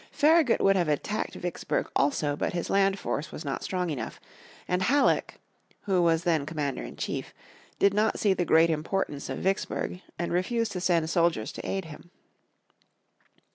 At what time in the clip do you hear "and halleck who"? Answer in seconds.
4.67-6.01